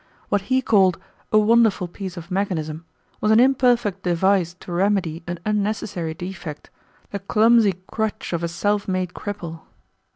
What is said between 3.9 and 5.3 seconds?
device to remedy